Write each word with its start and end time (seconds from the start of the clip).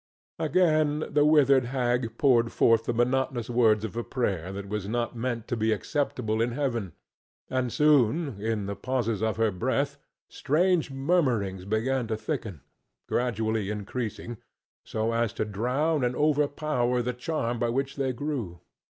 Again 0.39 1.03
the 1.11 1.23
withered 1.23 1.65
hag 1.65 2.17
poured 2.17 2.51
forth 2.51 2.85
the 2.85 2.91
monotonous 2.93 3.51
words 3.51 3.85
of 3.85 3.95
a 3.95 4.03
prayer 4.03 4.51
that 4.51 4.67
was 4.67 4.87
not 4.87 5.15
meant 5.15 5.47
to 5.49 5.55
be 5.55 5.71
acceptable 5.71 6.41
in 6.41 6.53
heaven, 6.53 6.93
and 7.51 7.71
soon 7.71 8.41
in 8.41 8.65
the 8.65 8.75
pauses 8.75 9.21
of 9.21 9.37
her 9.37 9.51
breath 9.51 9.99
strange 10.27 10.89
murmurings 10.89 11.65
began 11.65 12.07
to 12.07 12.17
thicken, 12.17 12.61
gradually 13.07 13.69
increasing, 13.69 14.37
so 14.83 15.13
as 15.13 15.33
to 15.33 15.45
drown 15.45 16.03
and 16.03 16.15
overpower 16.15 17.03
the 17.03 17.13
charm 17.13 17.59
by 17.59 17.69
which 17.69 17.95
they 17.95 18.11
grew. 18.11 18.59